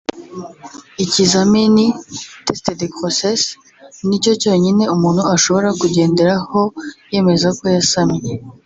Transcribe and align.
ikizamini 1.03 1.85
(Test 2.45 2.65
de 2.79 2.85
grossesse) 2.93 3.49
nicyo 4.07 4.31
cyonyine 4.41 4.83
umuntu 4.95 5.21
ashobora 5.33 5.69
kugenderaho 5.81 6.61
yemeza 7.13 7.47
ko 7.57 7.65
yasamye 7.75 8.19